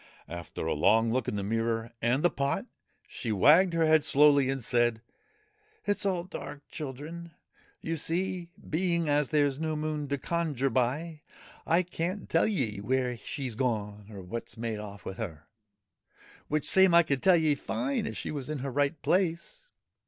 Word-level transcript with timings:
After 0.27 0.65
a 0.65 0.73
long 0.73 1.13
look 1.13 1.27
in 1.27 1.35
the 1.35 1.43
mirror 1.43 1.91
and 2.01 2.23
the 2.23 2.31
pot, 2.31 2.65
she 3.07 3.31
wagged 3.31 3.73
her 3.73 3.85
head 3.85 4.03
slowly 4.03 4.49
and 4.49 4.63
said,' 4.63 5.03
It 5.85 5.99
's 5.99 6.07
all 6.07 6.23
dark, 6.23 6.67
children. 6.69 7.33
You 7.81 7.95
see, 7.97 8.49
being 8.67 9.07
as 9.07 9.29
there's 9.29 9.59
no 9.59 9.75
Moon 9.75 10.07
to 10.07 10.17
conjure 10.17 10.71
by, 10.71 11.21
I 11.67 11.83
can't 11.83 12.27
tell 12.29 12.47
ye 12.47 12.79
where 12.81 13.15
she 13.15 13.47
's 13.47 13.53
gone 13.53 14.07
or 14.11 14.23
what 14.23 14.49
's 14.49 14.57
made 14.57 14.79
off 14.79 15.05
with 15.05 15.17
her 15.17 15.45
which 16.47 16.67
same 16.67 16.95
I 16.95 17.03
could 17.03 17.21
tell 17.21 17.37
ye 17.37 17.53
fine 17.53 18.07
if 18.07 18.17
she 18.17 18.31
was 18.31 18.49
in 18.49 18.57
her 18.65 18.71
right 18.71 18.99
place. 19.03 19.69